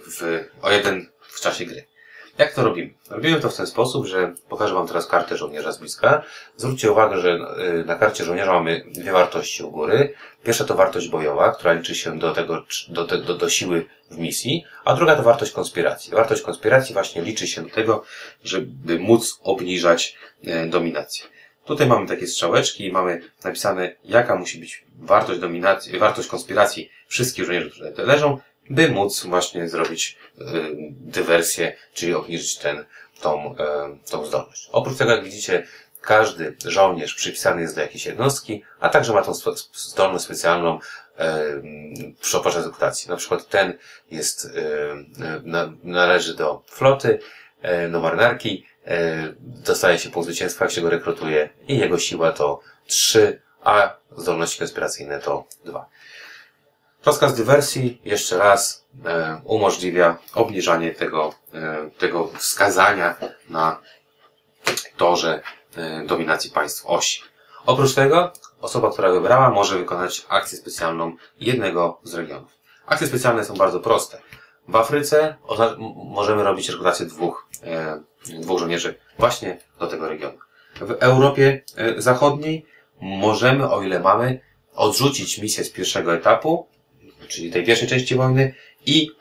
w, 0.06 0.49
o 0.62 0.70
jeden 0.70 1.08
w 1.20 1.40
czasie 1.40 1.64
gry. 1.64 1.91
Jak 2.38 2.54
to 2.54 2.62
robimy? 2.62 2.94
Robimy 3.10 3.40
to 3.40 3.48
w 3.48 3.56
ten 3.56 3.66
sposób, 3.66 4.06
że 4.06 4.34
pokażę 4.48 4.74
Wam 4.74 4.88
teraz 4.88 5.06
kartę 5.06 5.36
żołnierza 5.36 5.72
z 5.72 5.78
bliska. 5.78 6.22
Zwróćcie 6.56 6.92
uwagę, 6.92 7.20
że 7.20 7.38
y, 7.80 7.84
na 7.84 7.94
karcie 7.94 8.24
żołnierza 8.24 8.52
mamy 8.52 8.84
dwie 8.92 9.12
wartości 9.12 9.62
u 9.62 9.70
góry. 9.70 10.14
Pierwsza 10.44 10.64
to 10.64 10.74
wartość 10.74 11.08
bojowa, 11.08 11.52
która 11.52 11.72
liczy 11.72 11.94
się 11.94 12.18
do 12.18 12.32
tego, 12.32 12.64
do, 12.88 13.04
do, 13.04 13.34
do 13.34 13.48
siły 13.48 13.86
w 14.10 14.18
misji, 14.18 14.64
a 14.84 14.94
druga 14.94 15.16
to 15.16 15.22
wartość 15.22 15.52
konspiracji. 15.52 16.12
Wartość 16.12 16.42
konspiracji 16.42 16.92
właśnie 16.92 17.22
liczy 17.22 17.46
się 17.46 17.62
do 17.62 17.70
tego, 17.70 18.04
żeby 18.44 18.98
móc 18.98 19.40
obniżać 19.42 20.16
e, 20.44 20.66
dominację. 20.66 21.24
Tutaj 21.64 21.86
mamy 21.86 22.08
takie 22.08 22.26
strzałeczki 22.26 22.86
i 22.86 22.92
mamy 22.92 23.22
napisane, 23.44 23.96
jaka 24.04 24.36
musi 24.36 24.58
być 24.58 24.84
wartość 24.98 25.40
dominacji, 25.40 25.98
wartość 25.98 26.28
konspiracji 26.28 26.90
wszystkich 27.08 27.44
żołnierzy, 27.44 27.70
które 27.70 28.06
leżą, 28.06 28.38
by 28.71 28.88
móc 28.88 29.26
właśnie 29.26 29.69
zrobić 29.69 30.19
y, 30.38 30.45
dywersję, 30.90 31.76
czyli 31.95 32.14
obniżyć 32.14 32.57
ten, 32.57 32.85
tą, 33.21 33.54
y, 33.54 34.11
tą 34.11 34.26
zdolność. 34.26 34.69
Oprócz 34.73 34.99
tego, 34.99 35.11
jak 35.11 35.25
widzicie, 35.25 35.66
każdy 36.00 36.57
żołnierz 36.64 37.14
przypisany 37.14 37.62
jest 37.62 37.75
do 37.75 37.81
jakiejś 37.81 38.07
jednostki, 38.07 38.64
a 38.81 38.88
także 38.88 39.12
ma 39.12 39.23
tą 39.23 39.33
zdolność 39.75 40.25
specjalną 40.25 40.78
przy 42.21 42.40
podczas 42.40 42.64
rekrutacji. 42.64 43.11
Na 43.11 43.16
przykład 43.16 43.49
ten 43.49 43.78
jest, 44.11 44.49
na, 45.42 45.73
należy 45.83 46.35
do 46.35 46.62
floty, 46.66 47.19
do 47.90 48.00
marynarki, 48.00 48.66
dostaje 49.40 49.99
się 49.99 50.11
punkt 50.11 50.26
zwycięstwa, 50.26 50.64
jak 50.64 50.75
się 50.75 50.81
go 50.81 50.90
rekrutuje 50.90 51.49
i 51.69 51.78
jego 51.78 51.99
siła 51.99 52.33
to 52.33 52.61
3, 52.87 53.42
a 53.64 53.97
zdolności 54.16 54.59
konspiracyjne 54.59 55.19
to 55.21 55.45
2. 55.64 55.88
Rozkaz 57.04 57.35
dywersji, 57.35 58.00
jeszcze 58.04 58.38
raz, 58.38 58.87
e, 59.04 59.40
umożliwia 59.44 60.18
obniżanie 60.35 60.90
tego, 60.90 61.35
e, 61.54 61.90
tego 61.99 62.28
wskazania 62.28 63.16
na 63.50 63.80
torze 64.97 65.42
e, 65.76 66.06
dominacji 66.06 66.50
państw 66.50 66.87
osi. 66.87 67.23
Oprócz 67.66 67.94
tego, 67.94 68.32
osoba, 68.61 68.90
która 68.90 69.12
wybrała, 69.12 69.50
może 69.50 69.78
wykonać 69.78 70.26
akcję 70.28 70.59
specjalną 70.59 71.16
jednego 71.40 72.00
z 72.02 72.14
regionów. 72.14 72.50
Akcje 72.87 73.06
specjalne 73.06 73.44
są 73.44 73.54
bardzo 73.54 73.80
proste. 73.80 74.18
W 74.68 74.76
Afryce 74.76 75.37
możemy 75.94 76.42
robić 76.42 76.68
rekrutację 76.68 77.06
dwóch, 77.06 77.49
e, 77.64 78.02
dwóch 78.40 78.59
żołnierzy 78.61 78.99
właśnie 79.18 79.59
do 79.78 79.87
tego 79.87 80.09
regionu. 80.09 80.38
W 80.80 80.90
Europie 80.90 81.62
e, 81.76 82.02
Zachodniej 82.02 82.66
możemy, 83.00 83.71
o 83.71 83.82
ile 83.82 84.00
mamy, 84.00 84.40
odrzucić 84.75 85.38
misję 85.38 85.64
z 85.64 85.71
pierwszego 85.71 86.14
etapu 86.14 86.68
czyli 87.32 87.50
tej 87.50 87.64
pierwszej 87.64 87.88
części 87.88 88.14
wojny 88.14 88.54
i 88.86 89.08
y, 89.08 89.12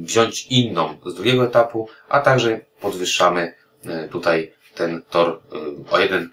wziąć 0.00 0.46
inną 0.46 0.98
z 1.06 1.14
drugiego 1.14 1.44
etapu, 1.44 1.88
a 2.08 2.20
także 2.20 2.60
podwyższamy 2.80 3.54
y, 3.84 4.08
tutaj 4.08 4.52
ten 4.74 5.02
tor 5.10 5.40
y, 5.88 5.92
o 5.94 5.98
jeden 5.98 6.30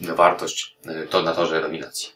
wartość 0.00 0.76
to 1.10 1.22
na 1.22 1.34
torze 1.34 1.62
dominacji. 1.62 2.12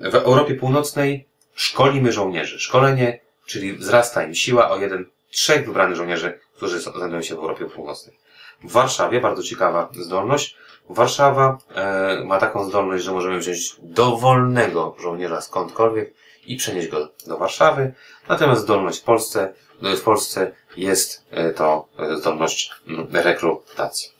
W 0.00 0.14
Europie 0.14 0.54
Północnej 0.54 1.26
szkolimy 1.54 2.12
żołnierzy. 2.12 2.58
Szkolenie, 2.58 3.20
czyli 3.46 3.72
wzrasta 3.72 4.24
im 4.24 4.34
siła 4.34 4.70
o 4.70 4.78
jeden, 4.78 5.06
trzech 5.30 5.66
wybranych 5.66 5.96
żołnierzy, 5.96 6.38
którzy 6.56 6.80
znajdują 6.80 7.22
się 7.22 7.34
w 7.34 7.38
Europie 7.38 7.64
Północnej. 7.64 8.18
W 8.64 8.72
Warszawie, 8.72 9.20
bardzo 9.20 9.42
ciekawa 9.42 9.88
zdolność, 9.92 10.56
Warszawa 10.90 11.58
e, 11.74 12.24
ma 12.24 12.38
taką 12.38 12.64
zdolność, 12.64 13.04
że 13.04 13.12
możemy 13.12 13.38
wziąć 13.38 13.76
dowolnego 13.82 14.96
żołnierza 15.00 15.40
skądkolwiek 15.40 16.14
i 16.50 16.56
przenieść 16.56 16.88
go 16.88 17.08
do 17.26 17.38
Warszawy. 17.38 17.92
Natomiast 18.28 18.62
zdolność 18.62 19.00
w 19.00 19.02
Polsce, 19.02 19.52
no, 19.82 19.96
w 19.96 20.02
Polsce 20.02 20.52
jest 20.76 21.24
e, 21.30 21.50
to 21.50 21.88
e, 21.98 22.16
zdolność 22.16 22.72
rekrutacji. 23.12 24.12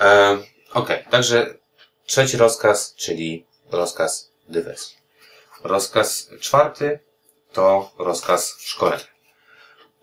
E, 0.00 0.38
ok, 0.74 0.88
także 1.10 1.54
trzeci 2.06 2.36
rozkaz, 2.36 2.94
czyli 2.94 3.46
rozkaz 3.70 4.32
dywersji. 4.48 4.96
Rozkaz 5.64 6.30
czwarty 6.40 6.98
to 7.52 7.90
rozkaz 7.98 8.56
szkolenia. 8.58 9.04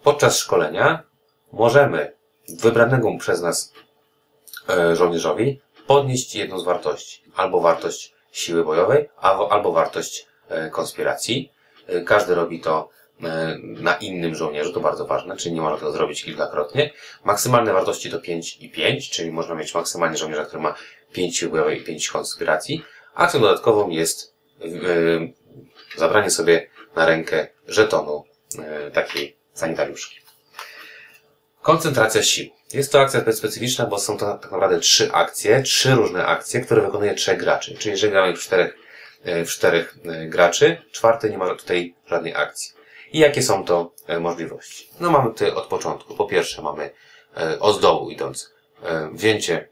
Podczas 0.03 0.37
szkolenia 0.37 1.03
możemy 1.51 2.13
wybranego 2.49 3.17
przez 3.19 3.41
nas 3.41 3.73
żołnierzowi 4.93 5.61
podnieść 5.87 6.35
jedną 6.35 6.59
z 6.59 6.65
wartości. 6.65 7.23
Albo 7.35 7.61
wartość 7.61 8.13
siły 8.31 8.63
bojowej, 8.63 9.09
albo, 9.17 9.71
wartość 9.71 10.27
konspiracji. 10.71 11.51
E, 11.87 12.01
każdy 12.01 12.35
robi 12.35 12.59
to 12.59 12.89
e, 13.23 13.57
na 13.61 13.95
innym 13.95 14.35
żołnierzu, 14.35 14.73
to 14.73 14.79
bardzo 14.79 15.05
ważne, 15.05 15.37
czyli 15.37 15.55
nie 15.55 15.61
można 15.61 15.77
tego 15.77 15.91
zrobić 15.91 16.23
kilkakrotnie. 16.23 16.93
Maksymalne 17.23 17.73
wartości 17.73 18.11
to 18.11 18.19
5 18.19 18.57
i 18.57 18.69
5, 18.69 19.09
czyli 19.09 19.31
można 19.31 19.55
mieć 19.55 19.73
maksymalnie 19.73 20.17
żołnierza, 20.17 20.45
który 20.45 20.61
ma 20.63 20.75
5 21.13 21.37
siły 21.37 21.51
bojowej 21.51 21.81
i 21.81 21.83
5 21.83 22.09
konspiracji. 22.09 22.83
Akcją 23.15 23.41
dodatkową 23.41 23.89
jest 23.89 24.35
zabranie 25.97 26.29
sobie 26.29 26.69
na 26.95 27.05
rękę 27.05 27.47
żetonu 27.67 28.23
takiej 28.93 29.37
sanitariuszki. 29.53 30.19
Koncentracja 31.61 32.23
sił. 32.23 32.49
Jest 32.73 32.91
to 32.91 33.01
akcja 33.01 33.33
specyficzna, 33.33 33.85
bo 33.85 33.99
są 33.99 34.17
to 34.17 34.37
tak 34.37 34.51
naprawdę 34.51 34.79
trzy 34.79 35.11
akcje, 35.11 35.61
trzy 35.61 35.95
różne 35.95 36.25
akcje, 36.25 36.61
które 36.61 36.81
wykonuje 36.81 37.13
trzech 37.13 37.39
graczy. 37.39 37.75
Czyli 37.77 37.91
jeżeli 37.91 38.11
gramy 38.11 38.35
w 38.35 38.39
czterech 38.39 38.77
E, 38.77 38.86
w 39.25 39.47
czterech 39.47 39.97
e, 40.05 40.25
graczy. 40.25 40.81
Czwarty 40.91 41.29
nie 41.29 41.37
ma 41.37 41.55
tutaj 41.55 41.95
żadnej 42.07 42.35
akcji. 42.35 42.73
I 43.11 43.19
jakie 43.19 43.43
są 43.43 43.65
to 43.65 43.93
e, 44.07 44.19
możliwości? 44.19 44.89
No 44.99 45.11
mamy 45.11 45.29
tutaj 45.29 45.51
od 45.51 45.65
początku. 45.65 46.15
Po 46.15 46.25
pierwsze 46.25 46.61
mamy 46.61 46.89
od 47.59 47.81
dołu 47.81 48.09
idąc 48.09 48.53
wzięcie 49.11 49.69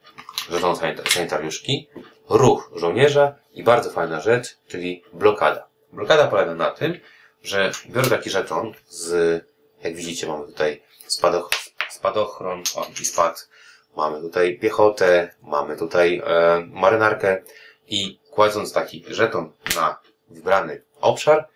żetonu 0.52 0.76
sanitariuszki, 1.10 1.90
ruch 2.30 2.72
żołnierza 2.76 3.36
i 3.54 3.64
bardzo 3.64 3.90
fajna 3.90 4.20
rzecz, 4.20 4.58
czyli 4.68 5.04
blokada. 5.14 5.68
Blokada 5.94 6.28
polega 6.28 6.56
na 6.56 6.72
tym, 6.72 7.00
że 7.44 7.72
biorę 7.90 8.10
taki 8.10 8.30
żeton 8.30 8.74
z, 8.88 9.44
jak 9.84 9.96
widzicie, 9.96 10.28
mamy 10.28 10.46
tutaj 10.46 10.82
spadoch, 11.08 11.50
spadochron 11.90 12.64
o, 12.76 12.88
i 13.02 13.06
spad. 13.06 13.50
Mamy 13.98 14.22
tutaj 14.22 14.60
piechotę, 14.60 15.36
mamy 15.42 15.78
tutaj 15.78 16.22
e, 16.26 16.60
marynarkę 16.72 17.42
i 17.88 18.20
kładąc 18.36 18.74
taki 18.74 19.06
żeton 19.08 19.52
na 19.76 20.00
wybrany 20.30 20.82
obszar, 21.02 21.48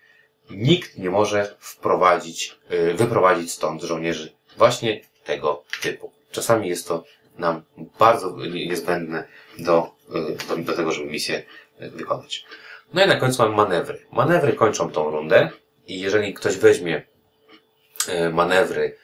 nikt 0.50 0.98
nie 0.98 1.10
może 1.10 1.56
wprowadzić, 1.58 2.58
y, 2.72 2.94
wyprowadzić 2.94 3.52
stąd 3.52 3.82
żołnierzy 3.82 4.32
właśnie 4.56 5.00
tego 5.24 5.64
typu. 5.82 6.12
Czasami 6.30 6.68
jest 6.68 6.88
to 6.88 7.04
nam 7.38 7.62
bardzo 7.98 8.36
niezbędne 8.46 9.28
do, 9.58 9.94
y, 10.40 10.46
do, 10.48 10.56
do 10.56 10.76
tego, 10.76 10.92
żeby 10.92 11.10
misję 11.10 11.42
y, 11.82 11.90
wykonać. 11.90 12.44
No 12.94 13.04
i 13.04 13.08
na 13.08 13.16
końcu 13.16 13.42
mamy 13.42 13.56
manewry. 13.56 14.06
Manewry 14.12 14.52
kończą 14.52 14.90
tą 14.90 15.10
rundę 15.10 15.50
i 15.86 16.00
jeżeli 16.00 16.34
ktoś 16.34 16.56
weźmie 16.56 17.02
manewry 18.32 18.96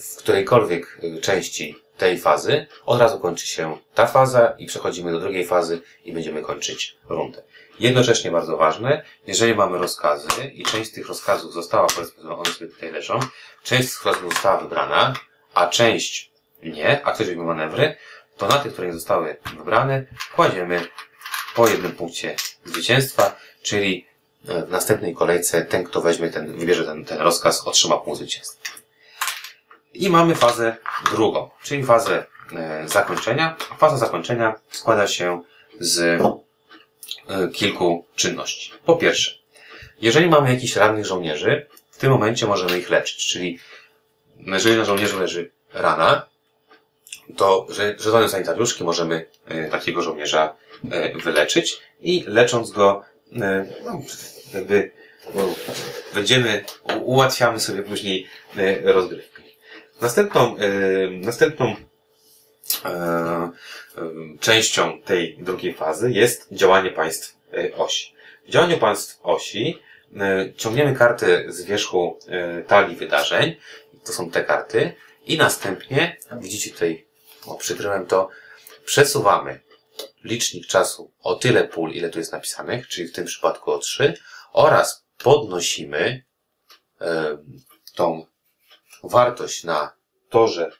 w 0.00 0.16
którejkolwiek 0.16 1.00
części 1.20 1.81
tej 1.96 2.18
fazy, 2.18 2.66
od 2.86 3.00
razu 3.00 3.20
kończy 3.20 3.46
się 3.46 3.78
ta 3.94 4.06
faza 4.06 4.54
i 4.58 4.66
przechodzimy 4.66 5.12
do 5.12 5.20
drugiej 5.20 5.46
fazy 5.46 5.80
i 6.04 6.12
będziemy 6.12 6.42
kończyć 6.42 6.96
rundę. 7.08 7.42
Jednocześnie 7.80 8.30
bardzo 8.30 8.56
ważne, 8.56 9.02
jeżeli 9.26 9.54
mamy 9.54 9.78
rozkazy 9.78 10.44
i 10.54 10.62
część 10.62 10.90
z 10.90 10.94
tych 10.94 11.08
rozkazów 11.08 11.52
została, 11.52 11.86
powiedzmy, 11.94 12.36
one 12.36 12.50
sobie 12.50 12.70
tutaj 12.70 12.92
leżą, 12.92 13.20
część 13.62 13.88
z 13.88 14.04
rozkazów 14.04 14.32
została 14.32 14.60
wybrana, 14.60 15.14
a 15.54 15.66
część 15.66 16.32
nie, 16.62 17.04
a 17.04 17.12
ktoś 17.12 17.28
robi 17.28 17.40
manewry, 17.40 17.96
to 18.36 18.46
na 18.46 18.58
tych, 18.58 18.72
które 18.72 18.86
nie 18.86 18.94
zostały 18.94 19.36
wybrane, 19.56 20.06
kładziemy 20.34 20.86
po 21.54 21.68
jednym 21.68 21.92
punkcie 21.92 22.36
zwycięstwa, 22.64 23.36
czyli 23.62 24.06
w 24.44 24.70
następnej 24.70 25.14
kolejce 25.14 25.64
ten, 25.64 25.84
kto 25.84 26.00
weźmie 26.00 26.30
ten, 26.30 26.58
wybierze 26.58 26.84
ten, 26.84 27.04
ten 27.04 27.18
rozkaz, 27.18 27.66
otrzyma 27.66 27.96
punkt 27.96 28.18
zwycięstwa. 28.18 28.81
I 29.94 30.10
mamy 30.10 30.34
fazę 30.34 30.76
drugą, 31.10 31.50
czyli 31.62 31.84
fazę 31.84 32.26
e, 32.56 32.88
zakończenia. 32.88 33.56
Faza 33.78 33.96
zakończenia 33.96 34.54
składa 34.70 35.06
się 35.06 35.42
z 35.80 35.98
e, 36.00 37.48
kilku 37.48 38.06
czynności. 38.16 38.72
Po 38.84 38.96
pierwsze, 38.96 39.34
jeżeli 40.00 40.28
mamy 40.28 40.54
jakichś 40.54 40.76
rannych 40.76 41.06
żołnierzy, 41.06 41.66
w 41.90 41.98
tym 41.98 42.10
momencie 42.10 42.46
możemy 42.46 42.78
ich 42.78 42.90
leczyć, 42.90 43.26
czyli 43.26 43.58
jeżeli 44.46 44.76
na 44.76 44.84
żołnierzu 44.84 45.20
leży 45.20 45.50
rana, 45.74 46.26
to 47.36 47.66
żetonem 47.98 48.28
sanitariuszki 48.28 48.84
możemy 48.84 49.26
e, 49.48 49.68
takiego 49.68 50.02
żołnierza 50.02 50.56
wyleczyć 51.24 51.80
i 52.00 52.24
lecząc 52.26 52.70
go, 52.70 53.02
no, 53.32 53.46
jakby 54.54 54.90
będziemy, 56.14 56.64
ułatwiamy 57.00 57.60
sobie 57.60 57.82
później 57.82 58.26
rozgrywkę. 58.84 59.31
Następną, 60.02 60.56
następną 61.10 61.76
yy, 62.84 64.38
częścią 64.40 65.02
tej 65.02 65.38
drugiej 65.38 65.74
fazy 65.74 66.12
jest 66.12 66.48
działanie 66.52 66.90
państw 66.90 67.36
osi. 67.76 68.14
W 68.46 68.50
działaniu 68.50 68.78
państw 68.78 69.20
osi 69.22 69.78
ciągniemy 70.56 70.94
karty 70.94 71.44
z 71.48 71.62
wierzchu 71.62 72.18
talii 72.66 72.96
wydarzeń, 72.96 73.56
to 74.04 74.12
są 74.12 74.30
te 74.30 74.44
karty, 74.44 74.94
I 75.24 75.38
następnie, 75.38 76.16
widzicie 76.40 76.70
tutaj, 76.70 77.06
o, 77.46 77.54
przykryłem 77.54 78.06
to, 78.06 78.28
przesuwamy 78.84 79.60
licznik 80.24 80.66
czasu 80.66 81.12
o 81.20 81.34
tyle 81.34 81.68
pól, 81.68 81.90
ile 81.90 82.10
tu 82.10 82.18
jest 82.18 82.32
napisanych, 82.32 82.88
czyli 82.88 83.08
w 83.08 83.12
tym 83.12 83.24
przypadku 83.24 83.70
o 83.70 83.78
3, 83.78 84.14
oraz 84.52 85.06
podnosimy 85.18 86.24
e, 87.00 87.38
tą 87.94 88.26
wartość 89.02 89.64
na 89.64 89.92
torze 90.28 90.70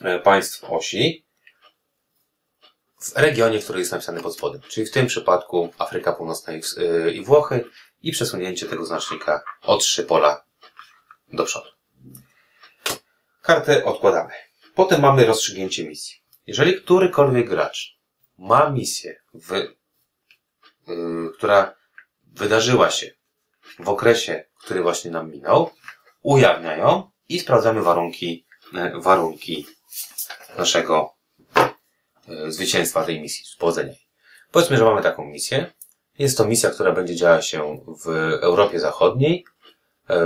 e, 0.00 0.18
państw 0.18 0.64
osi 0.64 1.26
w 3.00 3.16
regionie, 3.16 3.58
który 3.58 3.78
jest 3.78 3.92
napisany 3.92 4.22
pod 4.22 4.34
spodem. 4.34 4.60
Czyli 4.68 4.86
w 4.86 4.90
tym 4.90 5.06
przypadku 5.06 5.72
Afryka 5.78 6.12
Północna 6.12 6.52
i, 6.52 6.60
e, 6.78 7.10
i 7.10 7.24
Włochy 7.24 7.64
i 8.02 8.12
przesunięcie 8.12 8.66
tego 8.66 8.86
znacznika 8.86 9.42
o 9.62 9.76
3 9.76 10.04
pola 10.04 10.44
do 11.32 11.44
przodu. 11.44 11.68
Kartę 13.42 13.84
odkładamy. 13.84 14.32
Potem 14.74 15.00
mamy 15.00 15.26
rozstrzygnięcie 15.26 15.88
misji. 15.88 16.16
Jeżeli 16.46 16.82
którykolwiek 16.82 17.48
gracz 17.48 17.98
ma 18.38 18.70
misję, 18.70 19.20
w, 19.34 19.52
yy, 20.86 21.30
która 21.38 21.74
wydarzyła 22.22 22.90
się 22.90 23.14
w 23.78 23.88
okresie, 23.88 24.44
który 24.58 24.82
właśnie 24.82 25.10
nam 25.10 25.30
minął, 25.30 25.70
ujawnia 26.24 26.76
ją 26.76 27.10
i 27.28 27.40
sprawdzamy 27.40 27.82
warunki, 27.82 28.46
yy, 28.72 29.00
warunki 29.00 29.66
naszego 30.58 31.14
yy, 32.28 32.52
zwycięstwa 32.52 33.04
tej 33.04 33.20
misji, 33.20 33.44
powodzenia. 33.58 33.92
Powiedzmy, 34.50 34.76
że 34.76 34.84
mamy 34.84 35.02
taką 35.02 35.24
misję. 35.24 35.72
Jest 36.18 36.38
to 36.38 36.44
misja, 36.44 36.70
która 36.70 36.92
będzie 36.92 37.16
działa 37.16 37.42
się 37.42 37.84
w 38.04 38.08
Europie 38.42 38.80
Zachodniej 38.80 39.44
yy, 40.08 40.16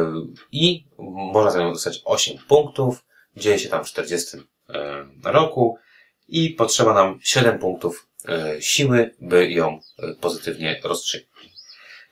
i 0.53 0.87
można 1.33 1.51
za 1.51 1.59
nią 1.59 1.73
dostać 1.73 2.03
8 2.05 2.39
punktów. 2.49 3.05
Dzieje 3.37 3.59
się 3.59 3.69
tam 3.69 3.85
w 3.85 3.89
40 3.89 4.37
yy, 4.37 4.45
roku 5.25 5.79
i 6.29 6.51
potrzeba 6.51 6.95
nam 6.95 7.19
7 7.23 7.59
punktów 7.59 8.09
e, 8.29 8.63
siły, 8.63 9.15
by 9.21 9.51
ją 9.51 9.81
e, 9.99 10.15
pozytywnie 10.15 10.81
rozstrzygnąć. 10.85 11.51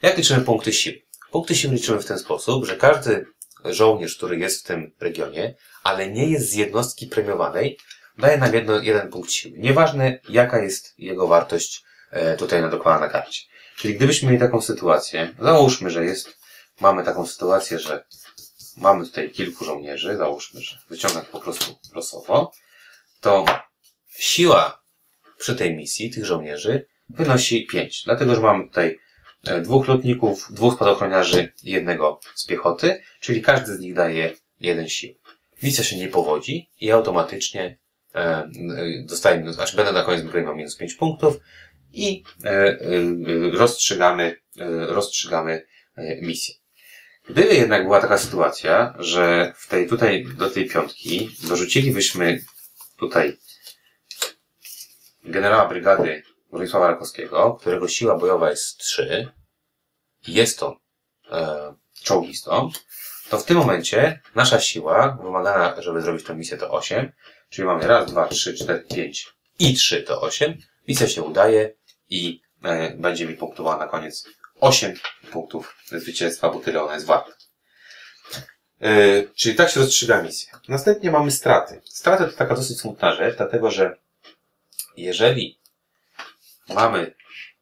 Jak 0.03 0.19
liczymy 0.19 0.45
punkty 0.45 0.73
siły? 0.73 1.03
Punkty 1.31 1.55
siły 1.55 1.75
liczymy 1.75 1.99
w 1.99 2.07
ten 2.07 2.19
sposób, 2.19 2.67
że 2.67 2.77
każdy 2.77 3.27
żołnierz, 3.71 4.17
który 4.17 4.39
jest 4.39 4.61
w 4.61 4.67
tym 4.67 4.93
regionie, 5.01 5.55
ale 5.83 6.11
nie 6.11 6.31
jest 6.31 6.51
z 6.51 6.55
jednostki 6.55 7.07
premiowanej, 7.07 7.79
daje 8.19 8.39
nam 8.39 8.55
jedno, 8.55 8.81
jeden 8.81 9.11
punkt 9.11 9.31
siły. 9.31 9.59
Nieważne, 9.59 10.19
jaka 10.29 10.63
jest 10.63 10.95
jego 10.99 11.27
wartość 11.29 11.85
e, 12.11 12.37
tutaj 12.37 12.63
nadokładana 12.63 13.07
na 13.07 13.13
karcie. 13.13 13.43
Czyli 13.77 13.95
gdybyśmy 13.95 14.29
mieli 14.29 14.41
taką 14.41 14.61
sytuację, 14.61 15.35
załóżmy, 15.41 15.91
że 15.91 16.05
jest, 16.05 16.39
mamy 16.81 17.05
taką 17.05 17.27
sytuację, 17.27 17.79
że 17.79 18.05
mamy 18.77 19.07
tutaj 19.07 19.31
kilku 19.31 19.65
żołnierzy, 19.65 20.17
załóżmy, 20.17 20.61
że 20.61 20.79
wyciągam 20.91 21.25
po 21.25 21.41
prostu 21.41 21.79
losowo, 21.95 22.53
to 23.21 23.45
siła 24.19 24.83
przy 25.39 25.57
tej 25.57 25.77
misji 25.77 26.11
tych 26.11 26.25
żołnierzy 26.25 26.87
wynosi 27.09 27.67
5. 27.67 28.03
Dlatego, 28.05 28.35
że 28.35 28.41
mamy 28.41 28.69
tutaj 28.69 28.99
dwóch 29.63 29.89
lotników, 29.89 30.49
dwóch 30.51 30.75
spadochroniarzy 30.75 31.53
i 31.63 31.71
jednego 31.71 32.21
z 32.35 32.47
piechoty, 32.47 33.03
czyli 33.21 33.43
każdy 33.43 33.77
z 33.77 33.81
nich 33.81 33.95
daje 33.95 34.33
jeden 34.61 34.89
sił. 34.89 35.15
Misja 35.63 35.85
się 35.85 35.97
nie 35.97 36.09
powodzi 36.09 36.71
i 36.81 36.91
automatycznie 36.91 37.79
e, 38.15 38.19
e, 38.19 38.49
dostaję 39.05 39.39
minus, 39.39 39.55
znaczy 39.55 39.77
będę 39.77 39.93
na 39.93 40.03
koniec 40.03 40.23
gry 40.23 40.43
miał 40.43 40.57
minus 40.57 40.77
5 40.77 40.95
punktów 40.95 41.41
i 41.93 42.25
e, 42.45 42.51
e, 42.51 42.79
rozstrzygamy, 43.53 44.37
e, 44.59 44.87
rozstrzygamy 44.87 45.67
e, 45.97 46.21
misję. 46.21 46.55
Gdyby 47.29 47.55
jednak 47.55 47.83
była 47.83 48.01
taka 48.01 48.19
sytuacja, 48.19 48.95
że 48.99 49.53
w 49.57 49.69
tej, 49.69 49.89
tutaj 49.89 50.27
do 50.39 50.51
tej 50.51 50.69
piątki 50.69 51.31
dorzucilibyśmy 51.49 52.43
tutaj 52.99 53.37
generała 55.25 55.69
brygady 55.69 56.23
Bronisława 56.57 56.89
Rakowskiego, 56.89 57.57
którego 57.61 57.89
siła 57.89 58.19
bojowa 58.19 58.51
jest 58.51 58.79
3, 58.79 59.29
jest 60.27 60.63
on 60.63 60.75
e, 61.31 61.75
czołgistą, 62.03 62.71
to 63.31 63.39
w 63.39 63.45
tym 63.45 63.57
momencie 63.57 64.21
nasza 64.35 64.61
siła 64.61 65.19
wymagana, 65.23 65.83
żeby 65.83 66.03
zrobić 66.03 66.25
tę 66.25 66.35
misję 66.35 66.57
to 66.57 66.71
8, 66.71 67.13
czyli 67.49 67.67
mamy 67.67 67.87
raz, 67.87 68.11
dwa, 68.11 68.29
trzy, 68.29 68.55
cztery, 68.55 68.85
pięć 68.95 69.29
i 69.59 69.75
3 69.75 70.03
to 70.03 70.21
8. 70.21 70.59
Misja 70.89 71.09
się 71.09 71.23
udaje 71.23 71.75
i 72.11 72.43
e, 72.63 72.95
będzie 72.95 73.27
mi 73.27 73.35
punktowała 73.35 73.77
na 73.77 73.87
koniec 73.87 74.29
8 74.61 74.95
punktów 75.33 75.77
zwycięstwa, 75.87 76.51
bo 76.51 76.61
tyle 76.61 76.83
ona 76.83 76.95
jest 76.95 77.07
warta. 77.07 77.33
E, 78.81 79.23
czyli 79.35 79.55
tak 79.55 79.71
się 79.71 79.81
rozstrzyga 79.81 80.23
misja. 80.23 80.61
Następnie 80.69 81.11
mamy 81.11 81.31
straty. 81.31 81.81
Straty 81.85 82.25
to 82.25 82.33
taka 82.33 82.55
dosyć 82.55 82.81
smutna 82.81 83.15
rzecz, 83.15 83.37
dlatego 83.37 83.71
że 83.71 83.97
jeżeli 84.97 85.66
mamy 86.75 87.15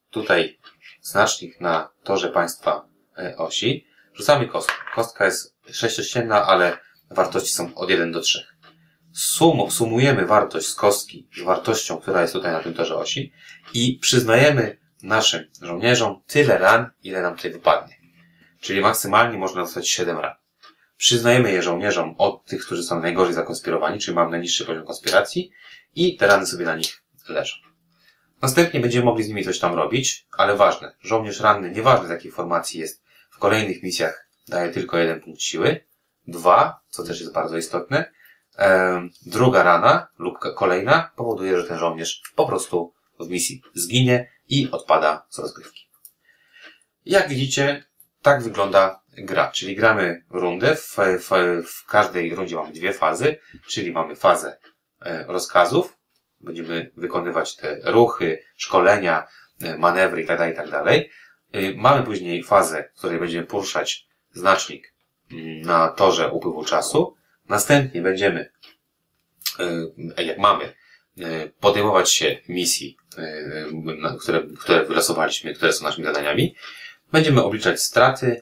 tutaj 0.09 0.59
znacznik 1.01 1.61
na 1.61 1.89
torze 2.03 2.29
państwa 2.29 2.87
e, 3.17 3.37
osi, 3.37 3.87
rzucamy 4.13 4.47
kostkę. 4.47 4.75
Kostka 4.95 5.25
jest 5.25 5.55
sześciościenna, 5.71 6.45
ale 6.45 6.77
wartości 7.09 7.53
są 7.53 7.75
od 7.75 7.89
1 7.89 8.11
do 8.11 8.21
3. 8.21 8.45
Sum, 9.13 9.71
sumujemy 9.71 10.25
wartość 10.25 10.67
z 10.67 10.75
kostki 10.75 11.27
z 11.37 11.41
wartością, 11.41 11.97
która 11.97 12.21
jest 12.21 12.33
tutaj 12.33 12.51
na 12.51 12.59
tym 12.59 12.73
torze 12.73 12.95
osi 12.95 13.33
i 13.73 13.99
przyznajemy 14.01 14.77
naszym 15.03 15.51
żołnierzom 15.61 16.21
tyle 16.27 16.57
ran, 16.57 16.89
ile 17.03 17.21
nam 17.21 17.35
tutaj 17.35 17.51
wypadnie. 17.51 17.95
Czyli 18.61 18.81
maksymalnie 18.81 19.37
można 19.37 19.61
dostać 19.61 19.89
7 19.89 20.17
ran. 20.17 20.35
Przyznajemy 20.97 21.51
je 21.51 21.61
żołnierzom 21.61 22.15
od 22.17 22.45
tych, 22.45 22.65
którzy 22.65 22.83
są 22.83 23.01
najgorzej 23.01 23.33
zakonspirowani, 23.33 23.99
czyli 23.99 24.15
mamy 24.15 24.31
najniższy 24.31 24.65
poziom 24.65 24.85
konspiracji 24.85 25.51
i 25.95 26.17
te 26.17 26.27
rany 26.27 26.45
sobie 26.45 26.65
na 26.65 26.75
nich 26.75 27.03
leżą. 27.29 27.55
Następnie 28.41 28.79
będziemy 28.79 29.05
mogli 29.05 29.23
z 29.23 29.27
nimi 29.27 29.43
coś 29.43 29.59
tam 29.59 29.73
robić, 29.73 30.27
ale 30.37 30.55
ważne, 30.55 30.95
żołnierz 31.01 31.39
ranny, 31.39 31.71
nieważne 31.71 32.07
z 32.07 32.09
jakiej 32.09 32.31
formacji 32.31 32.79
jest, 32.79 33.03
w 33.31 33.37
kolejnych 33.37 33.83
misjach 33.83 34.27
daje 34.47 34.71
tylko 34.71 34.97
jeden 34.97 35.21
punkt 35.21 35.41
siły. 35.41 35.85
Dwa, 36.27 36.79
co 36.89 37.03
też 37.03 37.19
jest 37.19 37.33
bardzo 37.33 37.57
istotne, 37.57 38.11
druga 39.25 39.63
rana 39.63 40.07
lub 40.17 40.39
kolejna 40.55 41.11
powoduje, 41.15 41.61
że 41.61 41.67
ten 41.67 41.77
żołnierz 41.77 42.21
po 42.35 42.47
prostu 42.47 42.93
w 43.19 43.29
misji 43.29 43.61
zginie 43.73 44.31
i 44.49 44.71
odpada 44.71 45.25
z 45.29 45.39
rozgrywki. 45.39 45.89
Jak 47.05 47.29
widzicie, 47.29 47.83
tak 48.21 48.43
wygląda 48.43 49.01
gra, 49.17 49.51
czyli 49.51 49.75
gramy 49.75 50.23
rundę, 50.29 50.75
w, 50.75 50.97
w, 51.19 51.29
w 51.67 51.85
każdej 51.85 52.35
rundzie 52.35 52.55
mamy 52.55 52.73
dwie 52.73 52.93
fazy, 52.93 53.37
czyli 53.67 53.91
mamy 53.91 54.15
fazę 54.15 54.57
e, 55.01 55.25
rozkazów, 55.27 55.94
będziemy 56.45 56.91
wykonywać 56.97 57.55
te 57.55 57.79
ruchy, 57.83 58.39
szkolenia, 58.55 59.27
e, 59.61 59.77
manewry 59.77 60.21
itd., 60.21 60.49
itd. 60.49 60.83
E, 60.83 61.73
mamy 61.75 62.03
później 62.03 62.43
fazę, 62.43 62.89
w 62.95 62.97
której 62.97 63.19
będziemy 63.19 63.47
poruszać 63.47 64.07
znacznik 64.31 64.93
mm, 65.31 65.61
na 65.61 65.87
torze 65.87 66.31
upływu 66.31 66.65
czasu. 66.65 67.15
Następnie 67.49 68.01
będziemy, 68.01 68.51
e, 70.17 70.23
jak 70.23 70.37
mamy, 70.37 70.73
podejmować 71.59 72.11
się 72.11 72.37
misji, 72.49 72.97
które, 74.21 74.43
które 74.59 74.85
wylosowaliśmy, 74.85 75.53
które 75.53 75.73
są 75.73 75.83
naszymi 75.83 76.07
zadaniami. 76.07 76.55
Będziemy 77.11 77.43
obliczać 77.43 77.81
straty, 77.81 78.41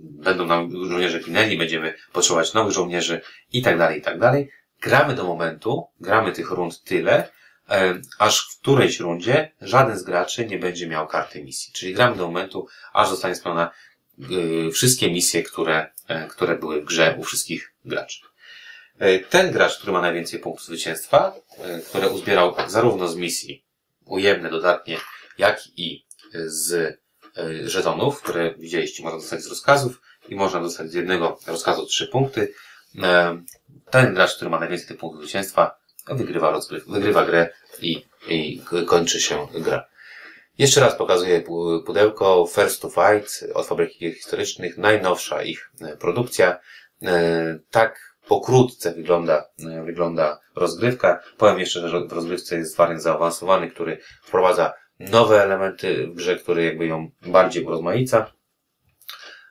będą 0.00 0.46
nam 0.46 0.70
żołnierze 0.88 1.20
ginęli, 1.20 1.58
będziemy 1.58 1.94
potrzebować 2.12 2.54
nowych 2.54 2.72
żołnierzy 2.72 3.20
i 3.52 3.62
tak 3.62 3.78
dalej, 3.78 3.98
i 3.98 4.02
tak 4.02 4.18
dalej 4.18 4.50
gramy 4.84 5.14
do 5.14 5.24
momentu, 5.24 5.86
gramy 6.00 6.32
tych 6.32 6.50
rund 6.50 6.82
tyle, 6.84 7.28
e, 7.70 8.00
aż 8.18 8.40
w 8.40 8.60
którejś 8.60 9.00
rundzie 9.00 9.52
żaden 9.60 9.98
z 9.98 10.02
graczy 10.02 10.46
nie 10.46 10.58
będzie 10.58 10.86
miał 10.86 11.06
karty 11.06 11.44
misji. 11.44 11.72
Czyli 11.72 11.94
gramy 11.94 12.16
do 12.16 12.26
momentu, 12.26 12.66
aż 12.92 13.08
zostanie 13.08 13.34
spełniona 13.34 13.70
e, 14.20 14.70
wszystkie 14.70 15.10
misje, 15.10 15.42
które, 15.42 15.92
e, 16.08 16.28
które 16.28 16.58
były 16.58 16.80
w 16.80 16.84
grze 16.84 17.16
u 17.18 17.24
wszystkich 17.24 17.74
graczy. 17.84 18.20
Ten 19.30 19.52
gracz, 19.52 19.78
który 19.78 19.92
ma 19.92 20.00
najwięcej 20.00 20.40
punktów 20.40 20.66
zwycięstwa, 20.66 21.34
które 21.88 22.08
uzbierał 22.08 22.54
zarówno 22.66 23.08
z 23.08 23.16
misji 23.16 23.64
ujemne, 24.04 24.50
dodatnie, 24.50 24.98
jak 25.38 25.62
i 25.76 26.06
z 26.34 26.98
żetonów, 27.64 28.22
które 28.22 28.54
widzieliście, 28.58 29.02
można 29.02 29.18
dostać 29.18 29.42
z 29.42 29.46
rozkazów 29.46 30.00
i 30.28 30.34
można 30.34 30.60
dostać 30.60 30.90
z 30.90 30.94
jednego 30.94 31.38
rozkazu 31.46 31.86
trzy 31.86 32.06
punkty, 32.08 32.54
ten 33.90 34.14
gracz, 34.14 34.36
który 34.36 34.50
ma 34.50 34.60
najwięcej 34.60 34.88
tych 34.88 34.96
punktów 34.96 35.22
zwycięstwa, 35.22 35.78
wygrywa, 36.08 36.50
rozgryw, 36.50 36.86
wygrywa 36.86 37.24
grę 37.24 37.48
i, 37.80 38.06
i 38.28 38.60
kończy 38.86 39.20
się 39.20 39.46
gra. 39.54 39.86
Jeszcze 40.58 40.80
raz 40.80 40.96
pokazuję 40.96 41.42
pudełko 41.86 42.46
First 42.54 42.82
to 42.82 42.88
Fight 42.88 43.44
od 43.54 43.66
Fabryki 43.66 44.12
Historycznych, 44.12 44.78
najnowsza 44.78 45.42
ich 45.42 45.70
e, 45.80 45.96
produkcja. 45.96 46.58
E, 47.02 47.58
tak 47.70 48.14
pokrótce 48.28 48.92
wygląda, 48.92 49.48
wygląda 49.84 50.40
rozgrywka. 50.56 51.20
Powiem 51.38 51.58
jeszcze, 51.58 51.88
że 51.88 52.06
w 52.06 52.12
rozgrywce 52.12 52.56
jest 52.56 52.76
wariant 52.76 53.02
zaawansowany, 53.02 53.70
który 53.70 53.98
wprowadza 54.22 54.72
nowe 55.00 55.42
elementy 55.42 56.06
w 56.06 56.14
grze, 56.14 56.36
który 56.36 56.64
jakby 56.64 56.86
ją 56.86 57.10
bardziej 57.26 57.64
urozmaica. 57.64 58.32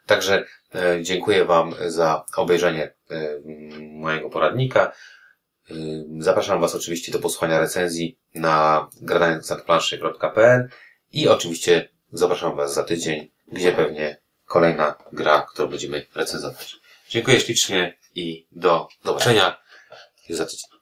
Także 0.05 0.45
e, 0.75 0.99
dziękuję 1.01 1.45
Wam 1.45 1.75
za 1.87 2.25
obejrzenie 2.37 2.83
e, 2.83 3.39
mojego 3.79 4.29
poradnika. 4.29 4.91
E, 5.71 5.73
zapraszam 6.19 6.61
Was 6.61 6.75
oczywiście 6.75 7.11
do 7.11 7.19
posłuchania 7.19 7.59
recenzji 7.59 8.19
na 8.35 8.87
gradającnadplanszy.pl 9.01 10.69
i 11.11 11.27
oczywiście 11.27 11.89
zapraszam 12.11 12.55
Was 12.55 12.73
za 12.73 12.83
tydzień, 12.83 13.31
gdzie 13.47 13.71
pewnie 13.71 14.21
kolejna 14.45 14.95
gra, 15.13 15.45
którą 15.53 15.67
będziemy 15.67 16.05
recenzować. 16.15 16.75
Dziękuję 17.09 17.39
ślicznie 17.39 17.97
i 18.15 18.47
do 18.51 18.87
zobaczenia 19.03 19.61
za 20.29 20.45
tydzień. 20.45 20.69